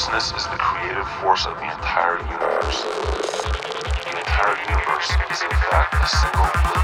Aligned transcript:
Consciousness 0.00 0.44
is 0.44 0.48
the 0.48 0.56
creative 0.56 1.06
force 1.20 1.44
of 1.44 1.56
the 1.56 1.64
entire 1.64 2.16
universe. 2.20 2.84
The 2.84 4.16
entire 4.16 4.56
universe 4.64 5.10
is 5.30 5.42
in 5.42 5.50
fact 5.50 5.92
a 6.02 6.08
single. 6.08 6.79